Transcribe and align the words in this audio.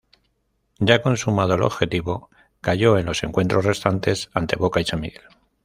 Ya 0.79 1.03
consumado 1.03 1.53
el 1.53 1.61
objetivo, 1.61 2.31
cayó 2.59 2.97
en 2.97 3.05
los 3.05 3.21
encuentros 3.21 3.65
restantes 3.65 4.31
ante 4.33 4.55
Boca 4.55 4.81
y 4.81 4.85
San 4.85 4.99
Miguel. 4.99 5.21